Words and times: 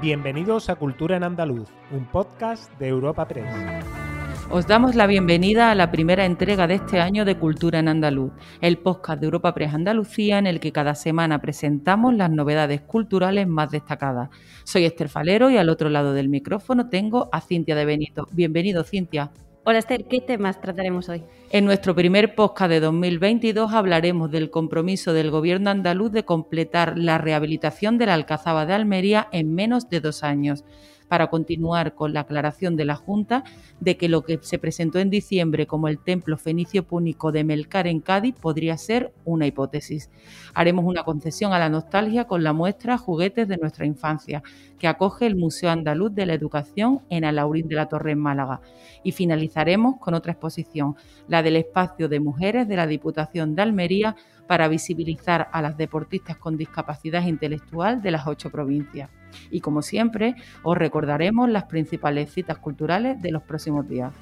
Bienvenidos 0.00 0.70
a 0.70 0.76
Cultura 0.76 1.16
en 1.16 1.24
Andaluz, 1.24 1.70
un 1.90 2.06
podcast 2.06 2.72
de 2.78 2.86
Europa 2.86 3.26
Press. 3.26 3.52
Os 4.48 4.64
damos 4.68 4.94
la 4.94 5.08
bienvenida 5.08 5.72
a 5.72 5.74
la 5.74 5.90
primera 5.90 6.24
entrega 6.24 6.68
de 6.68 6.74
este 6.74 7.00
año 7.00 7.24
de 7.24 7.36
Cultura 7.36 7.80
en 7.80 7.88
Andaluz, 7.88 8.30
el 8.60 8.78
podcast 8.78 9.18
de 9.18 9.26
Europa 9.26 9.54
Press 9.54 9.74
Andalucía 9.74 10.38
en 10.38 10.46
el 10.46 10.60
que 10.60 10.70
cada 10.70 10.94
semana 10.94 11.40
presentamos 11.40 12.14
las 12.14 12.30
novedades 12.30 12.80
culturales 12.82 13.48
más 13.48 13.72
destacadas. 13.72 14.30
Soy 14.62 14.84
Esther 14.84 15.08
Falero 15.08 15.50
y 15.50 15.56
al 15.56 15.68
otro 15.68 15.88
lado 15.88 16.12
del 16.12 16.28
micrófono 16.28 16.88
tengo 16.88 17.28
a 17.32 17.40
Cintia 17.40 17.74
de 17.74 17.84
Benito. 17.84 18.28
Bienvenido, 18.30 18.84
Cintia. 18.84 19.32
Hola 19.64 19.80
Esther, 19.80 20.04
¿qué 20.06 20.20
temas 20.20 20.60
trataremos 20.60 21.08
hoy? 21.08 21.22
En 21.50 21.64
nuestro 21.64 21.94
primer 21.94 22.34
podcast 22.34 22.70
de 22.70 22.80
2022 22.80 23.72
hablaremos 23.72 24.30
del 24.30 24.50
compromiso 24.50 25.12
del 25.12 25.30
Gobierno 25.30 25.68
andaluz 25.68 26.10
de 26.10 26.24
completar 26.24 26.96
la 26.96 27.18
rehabilitación 27.18 27.98
de 27.98 28.06
la 28.06 28.14
Alcazaba 28.14 28.64
de 28.64 28.72
Almería 28.72 29.28
en 29.30 29.54
menos 29.54 29.90
de 29.90 30.00
dos 30.00 30.22
años 30.22 30.64
para 31.08 31.28
continuar 31.28 31.94
con 31.94 32.12
la 32.12 32.20
aclaración 32.20 32.76
de 32.76 32.84
la 32.84 32.94
Junta 32.94 33.44
de 33.80 33.96
que 33.96 34.08
lo 34.08 34.22
que 34.22 34.38
se 34.42 34.58
presentó 34.58 34.98
en 34.98 35.10
diciembre 35.10 35.66
como 35.66 35.88
el 35.88 35.98
templo 35.98 36.36
fenicio 36.36 36.84
púnico 36.84 37.32
de 37.32 37.44
Melcar 37.44 37.86
en 37.86 38.00
Cádiz 38.00 38.34
podría 38.34 38.76
ser 38.76 39.12
una 39.24 39.46
hipótesis. 39.46 40.10
Haremos 40.54 40.84
una 40.84 41.04
concesión 41.04 41.52
a 41.52 41.58
la 41.58 41.68
nostalgia 41.68 42.26
con 42.26 42.42
la 42.42 42.52
muestra 42.52 42.98
Juguetes 42.98 43.48
de 43.48 43.56
nuestra 43.56 43.86
infancia, 43.86 44.42
que 44.78 44.88
acoge 44.88 45.26
el 45.26 45.36
Museo 45.36 45.70
Andaluz 45.70 46.14
de 46.14 46.26
la 46.26 46.34
Educación 46.34 47.00
en 47.10 47.24
Alaurín 47.24 47.68
de 47.68 47.76
la 47.76 47.88
Torre 47.88 48.12
en 48.12 48.18
Málaga. 48.18 48.60
Y 49.02 49.12
finalizaremos 49.12 49.96
con 49.98 50.14
otra 50.14 50.32
exposición, 50.32 50.96
la 51.28 51.42
del 51.42 51.56
espacio 51.56 52.08
de 52.08 52.20
mujeres 52.20 52.68
de 52.68 52.76
la 52.76 52.86
Diputación 52.86 53.54
de 53.54 53.62
Almería 53.62 54.16
para 54.48 54.66
visibilizar 54.66 55.48
a 55.52 55.62
las 55.62 55.76
deportistas 55.76 56.36
con 56.36 56.56
discapacidad 56.56 57.24
intelectual 57.24 58.02
de 58.02 58.10
las 58.10 58.26
ocho 58.26 58.50
provincias. 58.50 59.10
Y 59.50 59.60
como 59.60 59.82
siempre, 59.82 60.34
os 60.64 60.76
recordaremos 60.76 61.48
las 61.48 61.64
principales 61.64 62.32
citas 62.32 62.58
culturales 62.58 63.22
de 63.22 63.30
los 63.30 63.42
próximos 63.42 63.88
días. 63.88 64.12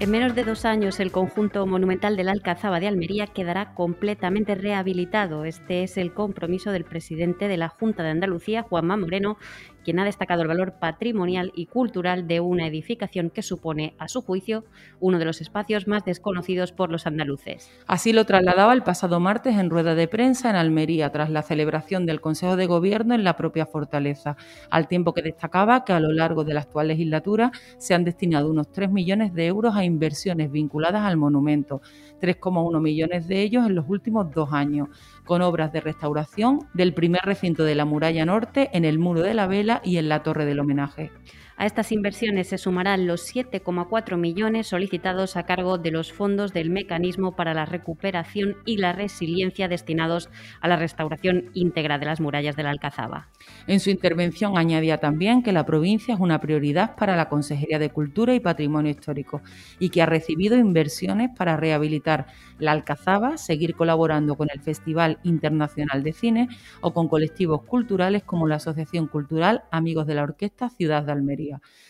En 0.00 0.10
menos 0.10 0.34
de 0.34 0.42
dos 0.42 0.64
años, 0.64 0.98
el 0.98 1.12
conjunto 1.12 1.64
monumental 1.66 2.16
del 2.16 2.28
Alcazaba 2.28 2.80
de 2.80 2.88
Almería 2.88 3.28
quedará 3.28 3.74
completamente 3.74 4.56
rehabilitado. 4.56 5.44
Este 5.44 5.84
es 5.84 5.96
el 5.96 6.12
compromiso 6.12 6.72
del 6.72 6.84
presidente 6.84 7.46
de 7.46 7.56
la 7.56 7.68
Junta 7.68 8.02
de 8.02 8.10
Andalucía, 8.10 8.62
Juanma 8.62 8.96
Moreno, 8.96 9.38
quien 9.84 10.00
ha 10.00 10.04
destacado 10.04 10.42
el 10.42 10.48
valor 10.48 10.74
patrimonial 10.80 11.52
y 11.54 11.66
cultural 11.66 12.26
de 12.26 12.40
una 12.40 12.66
edificación 12.66 13.30
que 13.30 13.42
supone, 13.42 13.94
a 13.98 14.08
su 14.08 14.22
juicio, 14.22 14.64
uno 14.98 15.18
de 15.18 15.24
los 15.24 15.40
espacios 15.40 15.86
más 15.86 16.04
desconocidos 16.04 16.72
por 16.72 16.90
los 16.90 17.06
andaluces. 17.06 17.70
Así 17.86 18.12
lo 18.12 18.24
trasladaba 18.24 18.72
el 18.72 18.82
pasado 18.82 19.20
martes 19.20 19.56
en 19.56 19.70
rueda 19.70 19.94
de 19.94 20.08
prensa 20.08 20.50
en 20.50 20.56
Almería, 20.56 21.12
tras 21.12 21.30
la 21.30 21.42
celebración 21.42 22.06
del 22.06 22.20
Consejo 22.20 22.56
de 22.56 22.66
Gobierno 22.66 23.14
en 23.14 23.22
la 23.24 23.36
propia 23.36 23.66
fortaleza, 23.66 24.36
al 24.70 24.88
tiempo 24.88 25.14
que 25.14 25.22
destacaba 25.22 25.84
que 25.84 25.92
a 25.92 26.00
lo 26.00 26.12
largo 26.12 26.44
de 26.44 26.54
la 26.54 26.60
actual 26.60 26.88
legislatura 26.88 27.52
se 27.78 27.94
han 27.94 28.04
destinado 28.04 28.50
unos 28.50 28.72
3 28.72 28.90
millones 28.90 29.34
de 29.34 29.46
euros 29.46 29.76
a 29.76 29.84
inversiones 29.84 30.50
vinculadas 30.50 31.02
al 31.02 31.16
monumento, 31.16 31.82
3,1 32.20 32.80
millones 32.80 33.28
de 33.28 33.42
ellos 33.42 33.66
en 33.66 33.74
los 33.74 33.88
últimos 33.88 34.30
dos 34.32 34.52
años, 34.52 34.88
con 35.24 35.42
obras 35.42 35.72
de 35.72 35.80
restauración 35.80 36.60
del 36.74 36.94
primer 36.94 37.22
recinto 37.24 37.64
de 37.64 37.74
la 37.74 37.84
muralla 37.84 38.24
norte 38.24 38.70
en 38.72 38.84
el 38.84 38.98
muro 38.98 39.22
de 39.22 39.34
la 39.34 39.46
vela 39.46 39.80
y 39.84 39.96
en 39.96 40.08
la 40.08 40.22
torre 40.22 40.44
del 40.44 40.60
homenaje. 40.60 41.10
A 41.56 41.66
estas 41.66 41.92
inversiones 41.92 42.48
se 42.48 42.58
sumarán 42.58 43.06
los 43.06 43.32
7,4 43.32 44.16
millones 44.16 44.66
solicitados 44.66 45.36
a 45.36 45.44
cargo 45.44 45.78
de 45.78 45.92
los 45.92 46.12
fondos 46.12 46.52
del 46.52 46.68
Mecanismo 46.68 47.36
para 47.36 47.54
la 47.54 47.64
Recuperación 47.64 48.56
y 48.64 48.78
la 48.78 48.92
Resiliencia 48.92 49.68
destinados 49.68 50.30
a 50.60 50.66
la 50.66 50.76
restauración 50.76 51.50
íntegra 51.54 51.98
de 51.98 52.06
las 52.06 52.20
murallas 52.20 52.56
de 52.56 52.64
la 52.64 52.70
Alcazaba. 52.70 53.28
En 53.68 53.78
su 53.78 53.90
intervención 53.90 54.58
añadía 54.58 54.98
también 54.98 55.44
que 55.44 55.52
la 55.52 55.64
provincia 55.64 56.14
es 56.14 56.20
una 56.20 56.40
prioridad 56.40 56.96
para 56.96 57.14
la 57.14 57.28
Consejería 57.28 57.78
de 57.78 57.90
Cultura 57.90 58.34
y 58.34 58.40
Patrimonio 58.40 58.90
Histórico 58.90 59.40
y 59.78 59.90
que 59.90 60.02
ha 60.02 60.06
recibido 60.06 60.56
inversiones 60.56 61.30
para 61.36 61.56
rehabilitar 61.56 62.26
la 62.58 62.72
Alcazaba, 62.72 63.36
seguir 63.36 63.76
colaborando 63.76 64.34
con 64.34 64.48
el 64.52 64.60
Festival 64.60 65.18
Internacional 65.22 66.02
de 66.02 66.12
Cine 66.12 66.48
o 66.80 66.92
con 66.92 67.08
colectivos 67.08 67.62
culturales 67.62 68.24
como 68.24 68.48
la 68.48 68.56
Asociación 68.56 69.06
Cultural 69.06 69.62
Amigos 69.70 70.08
de 70.08 70.14
la 70.14 70.24
Orquesta 70.24 70.68
Ciudad 70.68 71.04
de 71.04 71.12
Almería. 71.12 71.43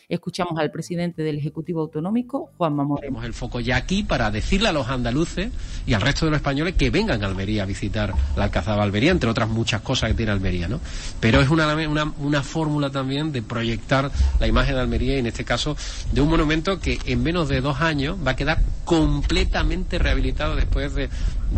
Escuchamos 0.08 0.58
al 0.58 0.70
presidente 0.70 1.22
del 1.22 1.38
Ejecutivo 1.38 1.80
Autonómico, 1.80 2.50
Juan 2.56 2.74
Mamor. 2.74 3.00
Tenemos 3.00 3.24
el 3.24 3.32
foco 3.32 3.60
ya 3.60 3.76
aquí 3.76 4.02
para 4.02 4.30
decirle 4.30 4.68
a 4.68 4.72
los 4.72 4.88
andaluces 4.88 5.50
y 5.86 5.94
al 5.94 6.02
resto 6.02 6.26
de 6.26 6.32
los 6.32 6.38
españoles 6.38 6.74
que 6.74 6.90
vengan 6.90 7.22
a 7.22 7.26
Almería 7.26 7.62
a 7.62 7.66
visitar 7.66 8.12
la 8.36 8.44
Alcazaba 8.44 8.82
Almería, 8.82 9.10
entre 9.10 9.30
otras 9.30 9.48
muchas 9.48 9.80
cosas 9.80 10.10
que 10.10 10.14
tiene 10.14 10.32
Almería, 10.32 10.68
¿no? 10.68 10.80
Pero 11.20 11.40
es 11.40 11.48
una, 11.48 11.74
una, 11.88 12.12
una 12.18 12.42
fórmula 12.42 12.90
también 12.90 13.32
de 13.32 13.42
proyectar 13.42 14.10
la 14.40 14.46
imagen 14.46 14.74
de 14.74 14.80
Almería 14.80 15.16
y 15.16 15.18
en 15.18 15.26
este 15.26 15.44
caso 15.44 15.76
de 16.12 16.20
un 16.20 16.28
monumento 16.28 16.80
que 16.80 16.98
en 17.06 17.22
menos 17.22 17.48
de 17.48 17.60
dos 17.60 17.80
años 17.80 18.16
va 18.24 18.32
a 18.32 18.36
quedar 18.36 18.60
completamente 18.84 19.98
rehabilitado 19.98 20.56
después 20.56 20.94
de 20.94 21.08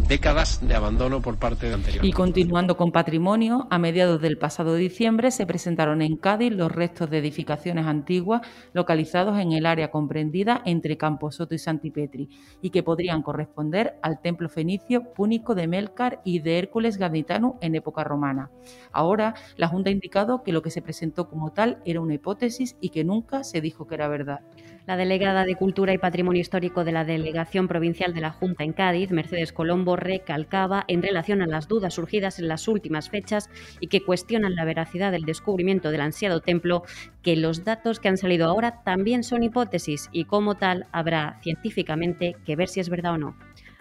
décadas 0.09 0.67
de 0.67 0.75
abandono 0.75 1.23
por 1.23 1.39
parte 1.39 1.69
de 1.69 1.75
anterior. 1.75 2.05
Y 2.05 2.13
continuando 2.13 2.77
con 2.77 2.93
patrimonio, 2.93 3.67
a 3.71 3.79
mediados 3.79 4.21
del 4.21 4.39
pasado 4.39 4.75
diciembre 4.75 5.31
se 5.31 5.47
presentaron 5.47 6.03
en 6.03 6.17
Cádiz 6.17 6.53
los 6.53 6.71
restos 6.71 7.11
de 7.11 7.19
edificaciones 7.19 7.87
antiguas 7.87 8.43
localizados 8.73 9.39
en 9.39 9.53
el 9.53 9.67
área 9.67 9.91
comprendida 9.91 10.63
entre 10.65 10.97
Camposoto 10.97 11.55
y 11.55 11.59
Santipetri 11.59 12.29
y 12.61 12.71
que 12.71 12.83
podrían 12.83 13.23
corresponder 13.23 13.97
al 14.03 14.21
templo 14.21 14.49
fenicio 14.49 15.13
púnico 15.15 15.55
de 15.55 15.67
Melcar 15.67 16.21
y 16.25 16.41
de 16.41 16.59
Hércules 16.59 16.99
Gaditano 16.99 17.59
en 17.61 17.75
época 17.75 18.05
romana. 18.05 18.51
Ahora, 18.93 19.35
la 19.57 19.69
Junta 19.69 19.91
ha 19.91 19.93
indicado 19.93 20.43
que 20.43 20.53
lo 20.53 20.63
que 20.63 20.71
se 20.71 20.83
presentó 20.83 21.29
como 21.29 21.53
tal 21.53 21.81
era 21.85 22.01
una 22.01 22.15
hipótesis 22.15 22.77
y 22.81 22.91
que 22.91 23.05
nunca 23.05 23.45
se 23.45 23.61
dijo 23.61 23.87
que 23.87 23.95
era 23.95 24.09
verdad. 24.09 24.41
La 24.87 24.97
delegada 24.97 25.45
de 25.45 25.57
Cultura 25.57 25.93
y 25.93 25.99
Patrimonio 25.99 26.41
Histórico 26.41 26.85
de 26.85 26.93
la 26.93 27.05
Delegación 27.05 27.67
Provincial 27.67 28.15
de 28.15 28.21
la 28.21 28.31
Junta 28.31 28.63
en 28.63 28.73
Cádiz, 28.73 29.11
Mercedes 29.11 29.53
Colombo, 29.53 29.97
recalcaba 29.97 30.85
en 30.87 31.03
relación 31.03 31.43
a 31.43 31.49
las 31.49 31.67
dudas 31.67 31.95
surgidas 31.95 32.39
en 32.39 32.47
las 32.47 32.69
últimas 32.69 33.11
fechas 33.11 33.51
y 33.81 33.89
que 33.89 34.05
cuestionan 34.05 34.55
la 34.55 34.65
veracidad 34.65 35.11
del 35.11 35.25
descubrimiento 35.25 35.91
del 35.91 36.03
ansiado 36.03 36.41
templo, 36.41 36.85
que 37.23 37.35
los 37.35 37.65
datos 37.65 37.99
que 37.99 38.07
han 38.07 38.17
salido 38.17 38.47
ahora 38.47 38.85
también 38.85 39.25
son 39.25 39.43
hipótesis 39.43 40.09
y 40.13 40.25
como 40.25 40.55
tal 40.55 40.87
habrá 40.93 41.41
científicamente 41.43 42.37
que 42.45 42.55
ver 42.55 42.69
si 42.69 42.79
es 42.79 42.89
verdad 42.89 43.15
o 43.15 43.19
no. 43.19 43.37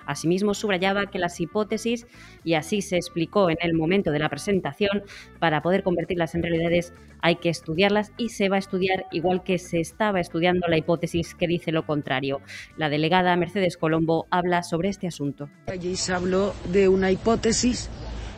Asimismo, 0.06 0.54
subrayaba 0.54 1.08
que 1.08 1.20
las 1.20 1.40
hipótesis, 1.40 2.08
y 2.44 2.54
así 2.54 2.82
se 2.82 2.98
explicó 2.98 3.50
en 3.50 3.58
el 3.62 3.74
momento 3.74 4.12
de 4.12 4.20
la 4.20 4.30
presentación, 4.30 5.04
para 5.40 5.62
poder 5.62 5.84
convertirlas 5.84 6.36
en 6.36 6.44
realidades 6.44 6.94
hay 7.22 7.38
que 7.38 7.50
estudiarlas 7.50 8.12
y 8.18 8.30
se 8.30 8.50
va 8.50 8.58
a 8.58 8.60
estudiar 8.60 9.08
igual 9.12 9.44
que 9.44 9.58
se 9.58 9.80
estaba 9.80 10.20
estudiando 10.20 10.68
la 10.68 10.78
hipótesis 10.78 11.34
que 11.34 11.48
dice 11.48 11.72
lo 11.72 11.86
contrario. 11.86 12.42
La 12.78 12.88
delegada 12.90 13.36
Mercedes 13.36 13.78
Colombo 13.78 14.28
habla 14.30 14.62
sobre 14.62 14.90
este 14.90 15.08
asunto. 15.08 15.50
Allí 15.66 15.96
se 15.96 16.14
habló 16.14 16.54
de 16.72 16.88
una 16.88 17.10
hipótesis 17.10 17.90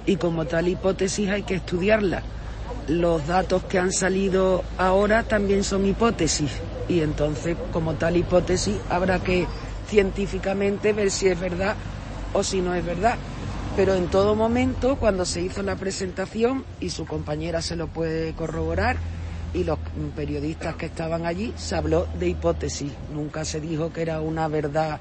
y 0.05 0.16
como 0.16 0.45
tal 0.45 0.69
hipótesis 0.69 1.29
hay 1.29 1.44
que 1.44 1.55
estudiarla. 1.55 2.23
Los 2.88 3.28
datos 3.28 3.66
que 3.66 3.79
han 3.79 3.91
salido 3.91 4.63
ahora 4.78 5.23
también 5.23 5.66
son 5.66 5.85
hipótesis 5.85 6.61
y 6.88 7.01
entonces 7.01 7.57
como 7.73 7.95
tal 7.95 8.16
hipótesis 8.16 8.79
habrá 8.89 9.19
que 9.19 9.45
científicamente 9.88 10.94
ver 10.94 11.12
si 11.12 11.28
es 11.28 11.40
verdad 11.40 11.75
o 12.34 12.44
si 12.44 12.62
no 12.62 12.74
es 12.74 12.86
verdad. 12.86 13.18
Pero 13.75 13.94
en 13.94 14.08
todo 14.08 14.36
momento, 14.36 14.96
cuando 14.98 15.25
se 15.25 15.42
hizo 15.42 15.62
la 15.62 15.75
presentación, 15.75 16.66
y 16.80 16.90
su 16.90 17.06
compañera 17.06 17.62
se 17.62 17.75
lo 17.75 17.88
puede 17.88 18.34
corroborar, 18.34 18.97
y 19.53 19.64
los 19.64 19.78
periodistas 20.16 20.76
que 20.76 20.88
estaban 20.88 21.26
allí, 21.26 21.53
se 21.58 21.76
habló 21.76 22.08
de 22.20 22.28
hipótesis. 22.28 22.92
Nunca 23.14 23.46
se 23.46 23.62
dijo 23.62 23.94
que 23.94 24.02
era 24.02 24.20
una 24.20 24.47
verdad 24.47 25.00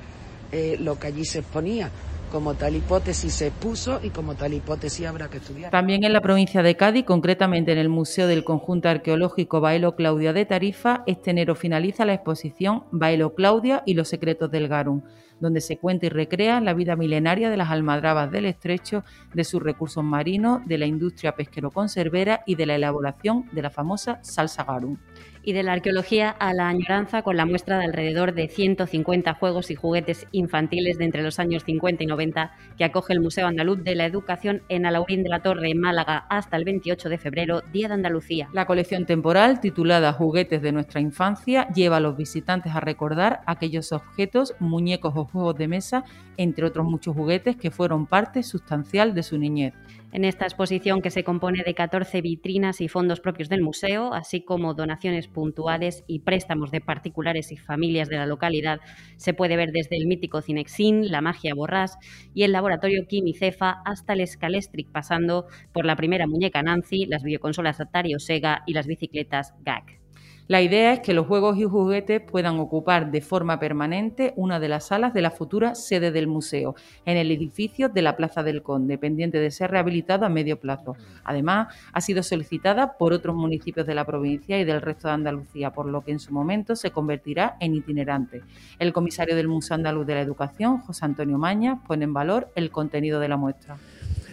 eh, 0.53 0.77
lo 0.79 0.99
que 0.99 1.09
allí 1.09 1.25
se 1.25 1.41
exponía 1.41 1.91
como 2.31 2.55
tal 2.55 2.77
hipótesis 2.77 3.33
se 3.33 3.49
expuso 3.49 4.01
y 4.03 4.11
como 4.11 4.35
tal 4.35 4.55
hipótesis 4.55 5.07
habrá 5.07 5.29
que 5.29 5.39
estudiar. 5.39 5.71
También 5.71 6.05
en 6.05 6.13
la 6.13 6.21
provincia 6.21 6.63
de 6.63 6.77
Cádiz, 6.77 7.05
concretamente 7.05 7.73
en 7.73 7.79
el 7.79 7.89
Museo 7.89 8.27
del 8.27 8.45
Conjunto 8.45 8.89
Arqueológico 8.89 9.61
Bailo 9.61 9.95
Claudia 9.97 10.33
de 10.33 10.45
Tarifa, 10.45 11.03
este 11.07 11.31
enero 11.31 11.55
finaliza 11.55 12.05
la 12.05 12.15
exposición 12.15 12.85
Bailo 12.91 13.35
Claudia 13.35 13.83
y 13.87 13.95
los 13.95 14.09
secretos 14.09 14.51
del 14.51 14.69
Garum, 14.69 15.03
donde 15.41 15.61
se 15.61 15.79
cuenta 15.79 16.07
y 16.07 16.09
recrea 16.09 16.61
la 16.61 16.75
vida 16.75 16.97
milenaria 16.97 17.51
de 17.51 17.57
las 17.57 17.71
almadrabas 17.71 18.31
del 18.31 18.47
estrecho, 18.47 19.05
de 19.35 19.45
sus 19.45 19.63
recursos 19.63 20.03
marinos, 20.03 20.67
de 20.67 20.79
la 20.79 20.87
industria 20.87 21.35
pesquero-conservera 21.37 22.43
y 22.47 22.55
de 22.55 22.67
la 22.67 22.75
elaboración 22.75 23.49
de 23.53 23.63
la 23.63 23.71
famosa 23.71 24.19
salsa 24.23 24.65
Garum 24.65 24.99
y 25.47 25.53
de 25.53 25.63
la 25.63 25.73
arqueología 25.73 26.29
a 26.31 26.53
la 26.53 26.69
añoranza 26.69 27.23
con 27.23 27.37
la 27.37 27.47
muestra 27.47 27.79
de 27.79 27.85
alrededor 27.85 28.35
de 28.35 28.49
150 28.49 29.33
juegos 29.35 29.71
y 29.71 29.77
juguetes 29.77 30.27
infantiles 30.33 30.99
de 30.99 31.05
entre 31.05 31.23
los 31.23 31.39
años 31.39 31.63
50 31.65 32.03
y 32.03 32.07
90 32.07 32.53
que 32.77 32.85
acoge 32.85 33.13
el 33.13 33.21
Museo 33.21 33.47
Andaluz 33.47 33.83
de 33.85 33.95
la 33.95 34.07
Educación 34.07 34.63
en 34.69 34.87
Alaurín 34.87 35.23
de 35.23 35.29
la 35.29 35.43
Torre, 35.43 35.73
Málaga, 35.75 36.27
hasta 36.29 36.57
el 36.57 36.65
28 36.65 37.09
de 37.09 37.19
febrero, 37.19 37.63
Día 37.73 37.87
de 37.87 37.95
Andalucía. 37.95 38.49
La 38.53 38.67
colección 38.67 39.07
temporal, 39.07 39.61
titulada 39.61 40.13
Juguetes 40.13 40.63
de 40.63 40.73
nuestra 40.73 41.01
infancia, 41.01 41.69
lleva 41.69 41.99
a 41.99 42.01
los 42.01 42.17
visitantes 42.17 42.75
a 42.75 42.81
recordar 42.81 43.41
aquellos 43.47 43.93
objetos, 43.93 44.55
muñecos 44.59 45.15
o 45.17 45.27
juegos 45.27 45.57
de 45.57 45.69
mesa, 45.69 46.05
entre 46.37 46.67
otros 46.67 46.87
muchos 46.87 47.15
juguetes 47.15 47.57
que 47.57 47.71
fueron 47.71 48.07
parte 48.07 48.43
sustancial 48.43 49.15
de 49.15 49.23
su 49.23 49.39
niñez. 49.39 49.75
En 50.13 50.25
esta 50.25 50.45
exposición, 50.45 51.03
que 51.03 51.11
se 51.11 51.25
compone 51.25 51.63
de 51.65 51.75
14 51.75 52.21
vitrinas 52.23 52.81
y 52.81 52.89
fondos 52.89 53.21
propios 53.21 53.49
del 53.49 53.61
museo, 53.61 54.15
así 54.15 54.41
como 54.43 54.73
donaciones 54.73 55.29
puntuales 55.29 56.05
y 56.07 56.21
préstamos 56.21 56.71
de 56.71 56.81
particulares 56.81 57.53
y 57.53 57.57
familias 57.57 58.09
de 58.09 58.17
la 58.17 58.27
localidad, 58.27 58.81
se 59.17 59.35
puede 59.35 59.57
ver 59.57 59.73
desde 59.73 59.97
el 59.97 60.07
mítico 60.07 60.41
Cinexin, 60.43 61.11
la 61.11 61.21
magia 61.21 61.55
Borrás 61.55 61.99
y 62.35 62.45
el 62.45 62.53
laboratorio 62.53 63.07
Quimicefa 63.07 63.83
hasta 63.85 64.13
el 64.13 64.27
Scalestric, 64.27 64.91
pasando 64.91 65.47
por 65.73 65.85
la 65.85 65.97
primera 65.97 66.27
muñeca 66.27 66.63
Nancy, 66.63 67.07
las 67.07 67.23
videoconsolas 67.23 67.81
Atari 67.81 68.15
o 68.15 68.19
Sega 68.19 68.63
y 68.67 68.75
las 68.75 68.87
bicicletas 68.87 69.55
GAC. 69.65 70.06
La 70.49 70.63
idea 70.63 70.93
es 70.93 71.01
que 71.01 71.13
los 71.13 71.27
juegos 71.27 71.59
y 71.59 71.65
juguetes 71.65 72.21
puedan 72.21 72.61
ocupar 72.61 73.11
de 73.11 73.21
forma 73.21 73.59
permanente 73.59 74.33
una 74.37 74.61
de 74.61 74.69
las 74.69 74.87
salas 74.87 75.13
de 75.13 75.21
la 75.21 75.33
futura 75.33 75.75
sede 75.75 76.13
del 76.13 76.29
museo, 76.29 76.77
en 77.05 77.17
el 77.17 77.33
edificio 77.33 77.89
de 77.89 78.03
la 78.03 78.17
Plaza 78.17 78.45
del 78.45 78.63
Conde, 78.63 78.97
pendiente 78.97 79.41
de 79.41 79.51
ser 79.51 79.73
rehabilitado 79.73 80.25
a 80.25 80.29
medio 80.29 80.61
plazo. 80.61 80.95
Además, 81.25 81.75
ha 81.93 82.01
sido 82.01 82.23
solicitada 82.23 82.97
por 82.97 83.13
otros 83.13 83.35
municipios 83.35 83.89
de 83.89 83.97
la 83.97 84.05
provincia 84.05 84.57
y 84.61 84.65
del 84.65 84.83
resto 84.83 85.09
de 85.09 85.15
Andalucía, 85.15 85.73
por 85.73 85.87
lo 85.87 86.03
que 86.03 86.13
en 86.13 86.21
su 86.21 86.33
momento 86.33 86.77
se 86.77 86.93
convertirá 86.93 87.57
en 87.59 87.75
itinerante. 87.75 88.43
El 88.79 88.93
comisario 88.93 89.35
del 89.35 89.49
Museo 89.49 89.75
Andaluz 89.75 90.07
de 90.07 90.15
la 90.15 90.21
Educación, 90.21 90.79
José 90.79 91.07
Antonio 91.07 91.39
Maña, 91.39 91.81
pone 91.89 92.05
en 92.05 92.13
valor 92.13 92.53
el 92.55 92.71
contenido 92.71 93.19
de 93.19 93.29
la 93.29 93.37
muestra. 93.37 93.79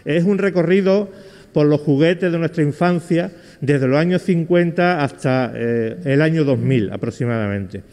Es 0.06 0.26
un 0.26 0.38
recorrido 0.38 1.10
por 1.54 1.66
los 1.66 1.82
juguetes 1.82 2.32
de 2.32 2.38
nuestra 2.38 2.62
infancia 2.62 3.32
desde 3.64 3.88
los 3.88 3.98
años 3.98 4.22
50 4.24 5.02
hasta 5.02 5.54
eh, 5.56 5.98
el 6.04 6.22
año 6.22 6.44
2000 6.44 6.92
aproximadamente. 6.92 7.84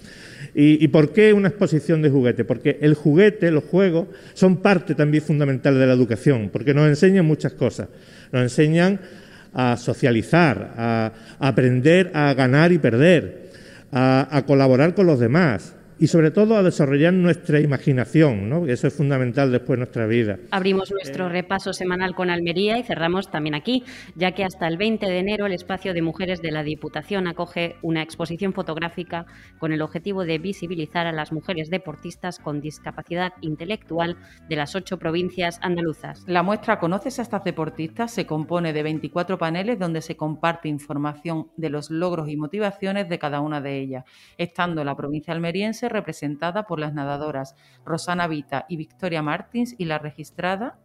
¿Y, 0.52 0.88
por 0.88 1.12
qué 1.12 1.32
una 1.32 1.46
exposición 1.46 2.02
de 2.02 2.10
juguetes? 2.10 2.44
Porque 2.44 2.76
el 2.80 2.94
juguete, 2.94 3.52
los 3.52 3.62
juegos, 3.62 4.08
son 4.34 4.56
parte 4.56 4.96
también 4.96 5.22
fundamental 5.22 5.78
de 5.78 5.86
la 5.86 5.92
educación, 5.92 6.50
porque 6.52 6.74
nos 6.74 6.88
enseñan 6.88 7.24
muchas 7.24 7.52
cosas. 7.52 7.88
Nos 8.32 8.42
enseñan 8.42 8.98
a 9.54 9.76
socializar, 9.76 10.74
a, 10.76 11.12
aprender 11.38 12.10
a 12.14 12.34
ganar 12.34 12.72
y 12.72 12.78
perder, 12.78 13.50
a 13.92 14.42
colaborar 14.44 14.92
con 14.94 15.06
los 15.06 15.20
demás, 15.20 15.76
y 16.00 16.06
sobre 16.06 16.30
todo 16.30 16.56
a 16.56 16.62
desarrollar 16.62 17.12
nuestra 17.12 17.60
imaginación, 17.60 18.48
¿no? 18.48 18.66
eso 18.66 18.86
es 18.86 18.94
fundamental 18.94 19.52
después 19.52 19.76
de 19.76 19.80
nuestra 19.80 20.06
vida. 20.06 20.38
Abrimos 20.50 20.90
nuestro 20.90 21.28
repaso 21.28 21.74
semanal 21.74 22.14
con 22.14 22.30
Almería 22.30 22.78
y 22.78 22.82
cerramos 22.82 23.30
también 23.30 23.54
aquí, 23.54 23.84
ya 24.14 24.32
que 24.32 24.42
hasta 24.42 24.66
el 24.66 24.78
20 24.78 25.04
de 25.04 25.18
enero 25.18 25.44
el 25.44 25.52
espacio 25.52 25.92
de 25.92 26.00
mujeres 26.00 26.40
de 26.40 26.52
la 26.52 26.62
Diputación 26.62 27.28
acoge 27.28 27.76
una 27.82 28.02
exposición 28.02 28.54
fotográfica 28.54 29.26
con 29.58 29.74
el 29.74 29.82
objetivo 29.82 30.24
de 30.24 30.38
visibilizar 30.38 31.06
a 31.06 31.12
las 31.12 31.32
mujeres 31.32 31.68
deportistas 31.68 32.38
con 32.38 32.62
discapacidad 32.62 33.34
intelectual 33.42 34.16
de 34.48 34.56
las 34.56 34.74
ocho 34.74 34.98
provincias 34.98 35.58
andaluzas. 35.60 36.24
La 36.26 36.42
muestra 36.42 36.80
Conoces 36.80 37.18
a 37.18 37.22
estas 37.22 37.44
deportistas 37.44 38.10
se 38.10 38.24
compone 38.24 38.72
de 38.72 38.82
24 38.82 39.36
paneles 39.36 39.78
donde 39.78 40.00
se 40.00 40.16
comparte 40.16 40.68
información 40.68 41.48
de 41.58 41.68
los 41.68 41.90
logros 41.90 42.30
y 42.30 42.38
motivaciones 42.38 43.10
de 43.10 43.18
cada 43.18 43.40
una 43.40 43.60
de 43.60 43.78
ellas, 43.78 44.04
estando 44.38 44.82
la 44.82 44.96
provincia 44.96 45.34
almeriense 45.34 45.89
representada 45.90 46.64
por 46.64 46.80
las 46.80 46.94
nadadoras 46.94 47.54
Rosana 47.84 48.26
Vita 48.26 48.64
y 48.68 48.76
Victoria 48.76 49.22
Martins 49.22 49.74
y 49.78 49.84
la 49.84 49.98
registrada 49.98 50.78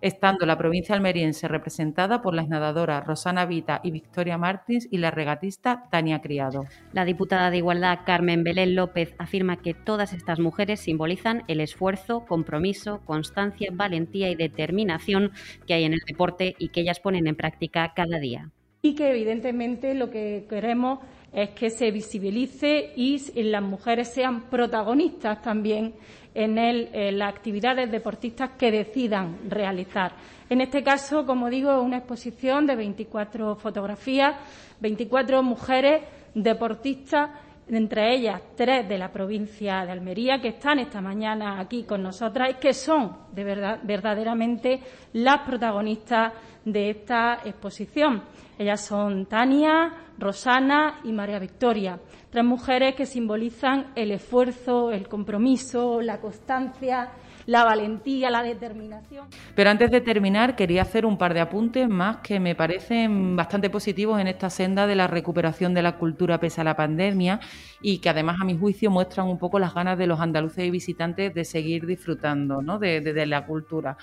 estando 0.00 0.46
la 0.46 0.56
provincia 0.56 0.94
almeriense 0.94 1.48
representada 1.48 2.22
por 2.22 2.34
las 2.34 2.48
nadadoras 2.48 3.04
Rosana 3.04 3.46
Vita 3.46 3.80
y 3.82 3.90
Victoria 3.90 4.38
Martins 4.38 4.86
y 4.90 4.98
la 4.98 5.10
regatista 5.10 5.84
Tania 5.90 6.20
Criado. 6.20 6.64
La 6.92 7.04
diputada 7.04 7.50
de 7.50 7.58
Igualdad 7.58 8.00
Carmen 8.06 8.44
Belén 8.44 8.74
López 8.74 9.14
afirma 9.18 9.56
que 9.56 9.74
todas 9.74 10.12
estas 10.12 10.38
mujeres 10.38 10.80
simbolizan 10.80 11.42
el 11.48 11.60
esfuerzo, 11.60 12.24
compromiso, 12.26 13.00
constancia, 13.04 13.70
valentía 13.72 14.30
y 14.30 14.36
determinación 14.36 15.32
que 15.66 15.74
hay 15.74 15.84
en 15.84 15.94
el 15.94 16.00
deporte 16.06 16.54
y 16.58 16.68
que 16.68 16.80
ellas 16.80 17.00
ponen 17.00 17.26
en 17.26 17.36
práctica 17.36 17.92
cada 17.94 18.18
día. 18.18 18.50
Y 18.80 18.94
que 18.94 19.10
evidentemente 19.10 19.94
lo 19.94 20.10
que 20.10 20.46
queremos 20.48 21.00
es 21.32 21.50
que 21.50 21.70
se 21.70 21.90
visibilice 21.90 22.92
y 22.96 23.20
las 23.42 23.62
mujeres 23.62 24.08
sean 24.08 24.48
protagonistas 24.48 25.42
también 25.42 25.94
en, 26.34 27.18
las 27.18 27.34
actividades 27.34 27.90
deportistas 27.90 28.50
que 28.58 28.70
decidan 28.70 29.38
realizar. 29.48 30.12
En 30.48 30.60
este 30.60 30.82
caso, 30.82 31.26
como 31.26 31.50
digo, 31.50 31.80
una 31.82 31.98
exposición 31.98 32.66
de 32.66 32.76
24 32.76 33.56
fotografías, 33.56 34.36
24 34.80 35.42
mujeres 35.42 36.02
deportistas, 36.34 37.30
entre 37.70 38.14
ellas 38.14 38.40
tres 38.56 38.88
de 38.88 38.98
la 38.98 39.12
provincia 39.12 39.84
de 39.84 39.92
Almería, 39.92 40.40
que 40.40 40.48
están 40.48 40.78
esta 40.78 41.00
mañana 41.00 41.60
aquí 41.60 41.84
con 41.84 42.02
nosotras 42.02 42.50
y 42.50 42.54
que 42.54 42.72
son 42.72 43.16
de 43.32 43.44
verdad, 43.44 43.80
verdaderamente 43.82 44.80
las 45.12 45.40
protagonistas 45.40 46.32
de 46.64 46.90
esta 46.90 47.40
exposición. 47.44 48.22
Ellas 48.58 48.84
son 48.84 49.26
Tania, 49.26 49.92
Rosana 50.18 51.00
y 51.04 51.12
María 51.12 51.38
Victoria, 51.38 51.98
tres 52.30 52.44
mujeres 52.44 52.94
que 52.94 53.06
simbolizan 53.06 53.92
el 53.94 54.10
esfuerzo, 54.10 54.90
el 54.90 55.06
compromiso, 55.06 56.00
la 56.00 56.20
constancia, 56.20 57.10
la 57.48 57.64
valentía, 57.64 58.28
la 58.28 58.42
determinación. 58.42 59.26
Pero 59.54 59.70
antes 59.70 59.90
de 59.90 60.02
terminar, 60.02 60.54
quería 60.54 60.82
hacer 60.82 61.06
un 61.06 61.16
par 61.16 61.32
de 61.32 61.40
apuntes 61.40 61.88
más 61.88 62.18
que 62.18 62.38
me 62.40 62.54
parecen 62.54 63.36
bastante 63.36 63.70
positivos 63.70 64.20
en 64.20 64.28
esta 64.28 64.50
senda 64.50 64.86
de 64.86 64.94
la 64.94 65.06
recuperación 65.06 65.72
de 65.72 65.80
la 65.80 65.96
cultura 65.96 66.38
pese 66.38 66.60
a 66.60 66.64
la 66.64 66.76
pandemia 66.76 67.40
y 67.80 68.00
que 68.00 68.10
además, 68.10 68.36
a 68.38 68.44
mi 68.44 68.54
juicio, 68.54 68.90
muestran 68.90 69.28
un 69.28 69.38
poco 69.38 69.58
las 69.58 69.72
ganas 69.72 69.96
de 69.96 70.06
los 70.06 70.20
andaluces 70.20 70.66
y 70.66 70.70
visitantes 70.70 71.32
de 71.32 71.44
seguir 71.46 71.86
disfrutando 71.86 72.60
¿no? 72.60 72.78
de, 72.78 73.00
de 73.00 73.24
la 73.24 73.46
cultura 73.46 73.96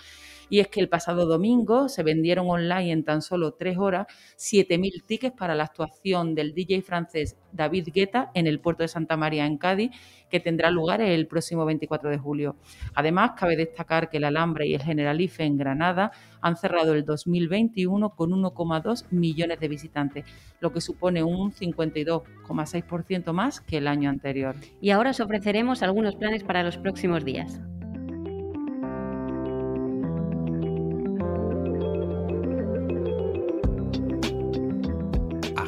y 0.50 0.60
es 0.60 0.68
que 0.68 0.80
el 0.80 0.90
pasado 0.90 1.26
domingo 1.26 1.90
se 1.90 2.04
vendieron 2.04 2.50
online 2.50 2.92
en 2.92 3.04
tan 3.04 3.22
solo 3.22 3.54
tres 3.54 3.78
horas 3.78 4.08
7.000 4.38 5.06
tickets 5.06 5.36
para 5.36 5.56
la 5.56 5.66
actuación 5.66 6.36
del 6.36 6.54
DJ 6.54 6.82
francés 6.82 7.38
David 7.52 7.90
Guetta 7.94 8.32
en 8.34 8.48
el 8.48 8.60
puerto 8.60 8.84
de 8.84 8.88
Santa 8.88 9.18
María 9.18 9.46
en 9.46 9.58
Cádiz, 9.58 9.92
que 10.30 10.40
tendrá 10.40 10.70
lugar 10.70 11.02
el 11.02 11.28
próximo 11.28 11.66
24 11.66 12.10
de 12.10 12.18
julio. 12.18 12.56
Además, 12.94 13.32
cabe 13.36 13.56
destacar 13.56 14.10
que 14.10 14.18
el 14.18 14.24
Alhambra 14.24 14.66
y 14.66 14.74
el 14.74 14.82
Generalife 14.82 15.44
en 15.44 15.58
Granada 15.58 16.12
han 16.42 16.56
cerrado 16.56 16.94
el 16.94 17.06
2021 17.06 18.10
con 18.12 18.32
1,2 18.32 19.06
millones 19.12 19.60
de 19.60 19.68
visitantes, 19.68 20.26
lo 20.60 20.72
que 20.72 20.82
supone 20.82 21.24
un 21.24 21.52
52,6% 21.52 23.34
más 23.34 23.62
que 23.62 23.78
el 23.78 23.88
año 23.88 24.10
anterior. 24.10 24.56
Y 24.82 24.92
ahora 24.92 25.12
os 25.12 25.20
ofreceremos 25.20 25.84
algunos 25.84 26.16
planes 26.16 26.44
para 26.44 26.64
los 26.64 26.78
próximos 26.78 27.24
días. 27.24 27.62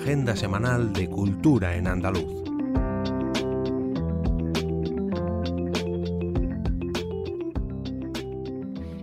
agenda 0.07 0.37
semanal 0.37 0.93
de 0.93 1.09
cultura 1.09 1.75
en 1.75 1.85
andaluz. 1.85 2.46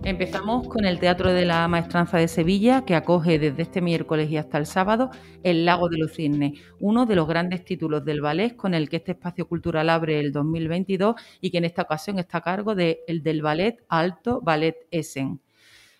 Empezamos 0.05 0.67
con 0.67 0.85
el 0.85 0.99
Teatro 0.99 1.33
de 1.33 1.45
la 1.45 1.67
Maestranza 1.67 2.19
de 2.19 2.27
Sevilla, 2.27 2.85
que 2.85 2.93
acoge 2.93 3.39
desde 3.39 3.63
este 3.63 3.81
miércoles 3.81 4.29
y 4.29 4.37
hasta 4.37 4.59
el 4.59 4.67
sábado 4.67 5.09
El 5.41 5.65
Lago 5.65 5.89
de 5.89 5.97
los 5.97 6.13
Cisnes, 6.13 6.59
uno 6.79 7.07
de 7.07 7.15
los 7.15 7.27
grandes 7.27 7.65
títulos 7.65 8.05
del 8.05 8.21
ballet 8.21 8.55
con 8.55 8.75
el 8.75 8.87
que 8.87 8.97
este 8.97 9.13
espacio 9.13 9.47
cultural 9.47 9.89
abre 9.89 10.19
el 10.19 10.31
2022 10.31 11.15
y 11.41 11.49
que 11.49 11.57
en 11.57 11.65
esta 11.65 11.81
ocasión 11.81 12.19
está 12.19 12.37
a 12.37 12.41
cargo 12.41 12.75
de, 12.75 12.99
el 13.07 13.23
del 13.23 13.41
Ballet 13.41 13.83
Alto 13.89 14.41
Ballet 14.41 14.75
Essen. 14.91 15.41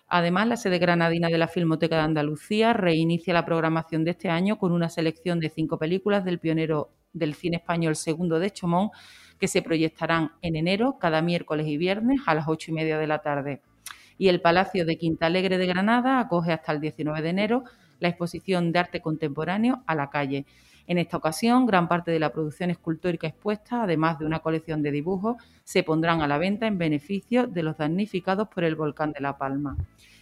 Además, 0.07 0.49
la 0.49 0.57
sede 0.57 0.77
granadina 0.77 1.29
de 1.29 1.39
la 1.39 1.47
Filmoteca 1.47 1.95
de 1.95 2.03
Andalucía 2.03 2.73
reinicia 2.73 3.33
la 3.33 3.43
programación 3.43 4.03
de 4.03 4.11
este 4.11 4.29
año 4.29 4.59
con 4.59 4.71
una 4.71 4.91
selección 4.91 5.39
de 5.39 5.49
cinco 5.49 5.79
películas 5.79 6.23
del 6.23 6.37
pionero 6.37 6.91
del 7.11 7.33
cine 7.33 7.57
español 7.57 7.95
segundo 7.95 8.37
de 8.37 8.51
Chomón, 8.51 8.91
que 9.39 9.47
se 9.47 9.63
proyectarán 9.63 10.33
en 10.43 10.57
enero 10.57 10.99
cada 10.99 11.23
miércoles 11.23 11.65
y 11.65 11.77
viernes 11.77 12.21
a 12.27 12.35
las 12.35 12.47
ocho 12.47 12.69
y 12.69 12.75
media 12.75 12.99
de 12.99 13.07
la 13.07 13.23
tarde. 13.23 13.63
Y 14.17 14.29
el 14.29 14.41
Palacio 14.41 14.85
de 14.85 14.97
Quinta 14.97 15.25
Alegre 15.25 15.57
de 15.57 15.67
Granada 15.67 16.19
acoge 16.19 16.51
hasta 16.51 16.71
el 16.71 16.79
19 16.79 17.21
de 17.21 17.29
enero 17.29 17.63
la 17.99 18.09
exposición 18.09 18.71
de 18.71 18.79
arte 18.79 19.01
contemporáneo 19.01 19.83
a 19.87 19.95
la 19.95 20.09
calle. 20.09 20.45
En 20.87 20.99
esta 20.99 21.17
ocasión, 21.17 21.65
gran 21.65 21.87
parte 21.87 22.11
de 22.11 22.19
la 22.19 22.31
producción 22.31 22.69
escultórica 22.69 23.27
expuesta, 23.27 23.83
además 23.83 24.19
de 24.19 24.25
una 24.25 24.39
colección 24.39 24.83
de 24.83 24.91
dibujos, 24.91 25.37
se 25.63 25.81
pondrán 25.81 26.21
a 26.21 26.27
la 26.27 26.37
venta 26.37 26.67
en 26.67 26.77
beneficio 26.77 27.47
de 27.47 27.63
los 27.63 27.77
damnificados 27.77 28.47
por 28.49 28.63
el 28.63 28.75
volcán 28.75 29.11
de 29.11 29.21
La 29.21 29.37
Palma. 29.37 29.75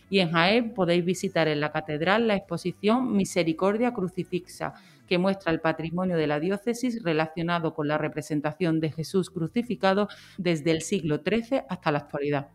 Y 0.10 0.20
en 0.20 0.32
Jaén 0.32 0.74
podéis 0.74 1.04
visitar 1.04 1.48
en 1.48 1.60
la 1.60 1.72
catedral 1.72 2.28
la 2.28 2.36
exposición 2.36 3.14
Misericordia 3.14 3.94
Crucifixa, 3.94 4.74
que 5.08 5.18
muestra 5.18 5.52
el 5.52 5.60
patrimonio 5.60 6.16
de 6.16 6.28
la 6.28 6.40
diócesis 6.40 7.04
relacionado 7.04 7.74
con 7.74 7.90
la 7.90 7.98
representación 7.98 8.80
de 8.80 8.92
Jesús 8.92 9.30
crucificado 9.30 10.08
desde 10.38 10.72
el 10.72 10.82
siglo 10.82 11.22
XIII 11.26 11.64
hasta 11.68 11.92
la 11.92 12.00
actualidad. 12.00 12.48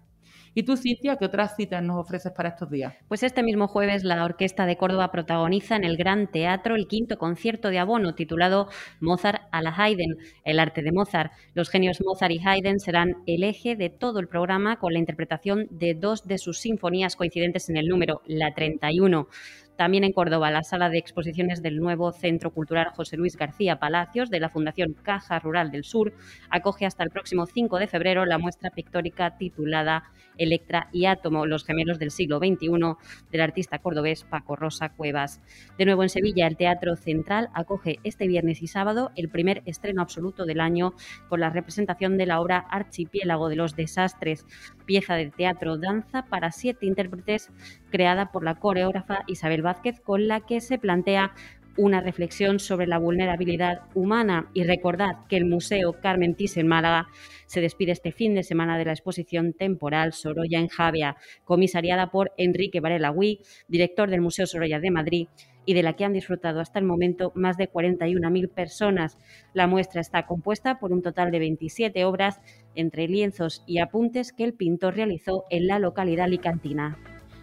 ¿Y 0.59 0.65
tú, 0.65 0.77
Cintia, 0.77 1.15
qué 1.15 1.25
otras 1.25 1.55
citas 1.55 1.81
nos 1.85 1.99
ofreces 1.99 2.33
para 2.33 2.49
estos 2.49 2.69
días? 2.69 2.93
Pues 3.07 3.23
este 3.23 3.45
mismo 3.45 3.69
jueves 3.69 4.03
la 4.03 4.25
Orquesta 4.25 4.67
de 4.67 4.77
Córdoba 4.77 5.13
protagoniza 5.13 5.77
en 5.77 5.85
el 5.85 5.97
Gran 5.97 6.27
Teatro 6.27 6.75
el 6.75 6.89
quinto 6.89 7.17
concierto 7.17 7.71
de 7.71 7.79
abono 7.79 8.17
titulado 8.17 8.69
Mozart 8.99 9.43
a 9.53 9.63
la 9.63 9.73
Haydn, 9.73 10.17
el 10.43 10.59
arte 10.59 10.83
de 10.83 10.91
Mozart. 10.91 11.31
Los 11.55 11.71
genios 11.71 12.01
Mozart 12.05 12.33
y 12.33 12.41
Haydn 12.45 12.81
serán 12.81 13.23
el 13.27 13.45
eje 13.45 13.77
de 13.77 13.89
todo 13.89 14.19
el 14.19 14.27
programa 14.27 14.81
con 14.81 14.93
la 14.93 14.99
interpretación 14.99 15.69
de 15.71 15.95
dos 15.95 16.27
de 16.27 16.39
sus 16.39 16.59
sinfonías 16.59 17.15
coincidentes 17.15 17.69
en 17.69 17.77
el 17.77 17.87
número, 17.87 18.23
la 18.27 18.53
31. 18.53 19.29
También 19.79 20.03
en 20.03 20.13
Córdoba, 20.13 20.51
la 20.51 20.65
sala 20.65 20.91
de 20.91 20.99
exposiciones 20.99 21.63
del 21.63 21.77
nuevo 21.77 22.11
Centro 22.11 22.51
Cultural 22.51 22.89
José 22.89 23.17
Luis 23.17 23.37
García 23.37 23.79
Palacios 23.79 24.29
de 24.29 24.41
la 24.41 24.49
Fundación 24.49 24.93
Caja 25.05 25.39
Rural 25.39 25.71
del 25.71 25.85
Sur 25.85 26.15
acoge 26.51 26.85
hasta 26.85 27.05
el 27.05 27.11
próximo 27.11 27.47
5 27.47 27.79
de 27.79 27.87
febrero 27.87 28.27
la 28.27 28.39
muestra 28.39 28.71
pictórica 28.71 29.39
titulada 29.39 30.11
Electra 30.37 30.89
y 30.93 31.07
Átomo, 31.07 31.47
los 31.47 31.65
gemelos 31.65 32.01
del 32.01 32.11
siglo 32.11 32.39
XXI, 32.39 32.69
del 33.31 33.41
artista 33.41 33.79
cordobés 33.79 34.25
Paco 34.25 34.57
Rosa 34.57 34.89
Cuevas. 34.89 35.41
De 35.79 35.85
nuevo 35.85 36.03
en 36.03 36.09
Sevilla, 36.09 36.49
el 36.49 36.57
Teatro 36.57 36.97
Central 36.97 37.49
acoge 37.55 38.01
este 38.03 38.27
viernes 38.27 38.63
y 38.63 38.67
sábado 38.67 39.13
el 39.15 39.29
primer 39.29 39.63
estreno 39.65 40.03
absoluto 40.03 40.45
del 40.45 40.59
año 40.61 40.95
con 41.29 41.39
la 41.39 41.51
representación 41.51 42.19
de 42.19 42.27
la 42.27 42.41
obra 42.41 42.59
Archipiélago 42.59 43.49
de 43.49 43.57
los 43.57 43.77
Desastres, 43.77 44.45
pieza 44.89 45.17
de 45.17 45.31
teatro 45.31 45.77
danza 45.77 46.25
para 46.31 46.51
siete 46.51 46.87
intérpretes 46.87 47.51
creada 47.91 48.33
por 48.33 48.43
la 48.43 48.55
coreógrafa 48.55 49.23
Isabel 49.27 49.61
Vázquez, 49.61 50.01
con 50.01 50.29
la 50.29 50.41
que 50.41 50.63
se 50.63 50.79
plantea 50.79 51.35
una 51.77 52.01
reflexión 52.01 52.59
sobre 52.59 52.87
la 52.87 52.99
vulnerabilidad 52.99 53.83
humana. 53.95 54.51
Y 54.55 54.65
recordad 54.65 55.27
que 55.29 55.37
el 55.37 55.45
Museo 55.45 55.93
Carmen 56.01 56.35
Thyssen 56.35 56.67
Málaga 56.67 57.07
se 57.45 57.61
despide 57.61 57.93
este 57.93 58.13
fin 58.13 58.35
de 58.35 58.43
semana 58.43 58.79
de 58.79 58.87
la 58.87 58.93
exposición 58.93 59.53
temporal 59.53 60.15
Sorolla 60.15 60.59
en 60.59 60.69
Javia, 60.69 61.17
comisariada 61.45 62.11
por 62.11 62.33
Enrique 62.39 62.81
Varela 62.81 63.13
Huy, 63.13 63.41
director 63.69 64.09
del 64.09 64.23
Museo 64.23 64.47
Sorolla 64.47 64.81
de 64.81 64.91
Madrid 64.91 65.29
y 65.69 65.75
de 65.75 65.83
la 65.83 65.93
que 65.93 66.07
han 66.07 66.15
disfrutado 66.15 66.61
hasta 66.61 66.79
el 66.79 66.87
momento 66.87 67.31
más 67.35 67.59
de 67.59 67.71
41.000 67.71 68.49
personas. 68.49 69.19
La 69.53 69.67
muestra 69.67 70.01
está 70.01 70.25
compuesta 70.25 70.79
por 70.79 70.93
un 70.93 71.03
total 71.03 71.31
de 71.31 71.41
27 71.41 72.07
obras 72.07 72.41
entre 72.75 73.07
lienzos 73.07 73.65
y 73.67 73.79
apuntes 73.79 74.33
que 74.33 74.45
el 74.45 74.55
pintor 74.55 74.97
realizó 74.97 75.45
en 75.51 75.67
la 75.67 75.79
localidad 75.79 76.25
alicantina. 76.25 76.97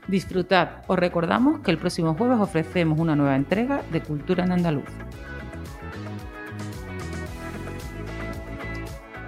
Disfrutad. 0.08 0.82
Os 0.88 0.98
recordamos 0.98 1.60
que 1.60 1.70
el 1.70 1.78
próximo 1.78 2.16
jueves 2.16 2.40
ofrecemos 2.40 2.98
una 2.98 3.16
nueva 3.16 3.36
entrega 3.36 3.84
de 3.92 4.02
Cultura 4.02 4.44
en 4.44 4.54
Andaluz. 4.54 4.90